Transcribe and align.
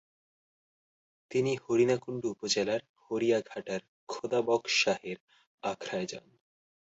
তিনি 1.31 1.51
হরিণাকুন্ডু 1.63 2.27
উপজেলার 2.35 2.81
হরিয়ারঘাটার 3.03 3.81
খোদাবকশ 4.09 4.73
শাহের 4.83 5.17
আখড়ায় 5.63 6.07
যান। 6.11 6.25